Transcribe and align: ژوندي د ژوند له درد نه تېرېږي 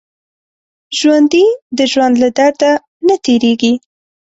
ژوندي 0.97 1.45
د 1.77 1.79
ژوند 1.91 2.15
له 2.23 2.29
درد 2.37 2.61
نه 3.07 3.15
تېرېږي 3.25 3.73